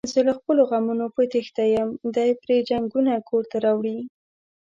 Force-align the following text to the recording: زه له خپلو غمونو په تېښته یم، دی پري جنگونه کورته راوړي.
زه 0.13 0.19
له 0.27 0.33
خپلو 0.39 0.61
غمونو 0.71 1.05
په 1.15 1.21
تېښته 1.31 1.63
یم، 1.75 1.89
دی 2.15 2.29
پري 2.41 2.57
جنگونه 2.69 3.13
کورته 3.29 3.55
راوړي. 3.65 3.97